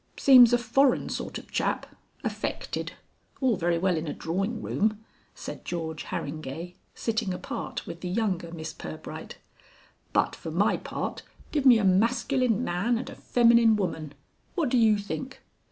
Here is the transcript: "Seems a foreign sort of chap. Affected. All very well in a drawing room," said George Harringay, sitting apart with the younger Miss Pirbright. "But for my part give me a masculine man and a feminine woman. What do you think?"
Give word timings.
"Seems 0.17 0.51
a 0.51 0.57
foreign 0.57 1.09
sort 1.09 1.37
of 1.37 1.51
chap. 1.51 1.85
Affected. 2.23 2.93
All 3.39 3.55
very 3.55 3.77
well 3.77 3.95
in 3.95 4.07
a 4.07 4.13
drawing 4.15 4.59
room," 4.59 5.05
said 5.35 5.63
George 5.63 6.05
Harringay, 6.05 6.73
sitting 6.95 7.35
apart 7.35 7.85
with 7.85 8.01
the 8.01 8.09
younger 8.09 8.51
Miss 8.51 8.73
Pirbright. 8.73 9.35
"But 10.11 10.35
for 10.35 10.49
my 10.49 10.77
part 10.77 11.21
give 11.51 11.67
me 11.67 11.77
a 11.77 11.83
masculine 11.83 12.63
man 12.63 12.97
and 12.97 13.11
a 13.11 13.15
feminine 13.15 13.75
woman. 13.75 14.15
What 14.55 14.69
do 14.69 14.77
you 14.79 14.97
think?" 14.97 15.39